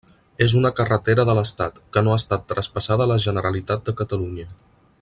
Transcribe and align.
És 0.43 0.53
una 0.59 0.69
carretera 0.77 1.25
de 1.29 1.35
l'estat, 1.39 1.77
que 1.97 2.03
no 2.07 2.15
ha 2.15 2.17
estat 2.21 2.47
traspassada 2.53 3.07
a 3.07 3.11
la 3.13 3.19
Generalitat 3.27 3.85
de 3.91 3.95
Catalunya. 4.01 4.49